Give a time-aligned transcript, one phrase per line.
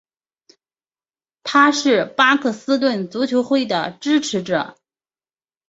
[1.43, 4.75] 他是巴克斯顿足球会的支持者。